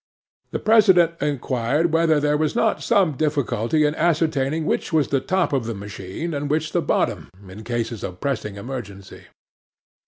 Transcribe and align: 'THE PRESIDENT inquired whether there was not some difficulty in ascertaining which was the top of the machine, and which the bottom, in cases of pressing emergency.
'THE 0.49 0.57
PRESIDENT 0.57 1.11
inquired 1.21 1.93
whether 1.93 2.19
there 2.19 2.35
was 2.35 2.55
not 2.55 2.81
some 2.81 3.11
difficulty 3.11 3.85
in 3.85 3.93
ascertaining 3.93 4.65
which 4.65 4.91
was 4.91 5.09
the 5.09 5.19
top 5.21 5.53
of 5.53 5.65
the 5.67 5.75
machine, 5.75 6.33
and 6.33 6.49
which 6.49 6.71
the 6.71 6.81
bottom, 6.81 7.29
in 7.47 7.63
cases 7.63 8.03
of 8.03 8.19
pressing 8.19 8.55
emergency. 8.55 9.25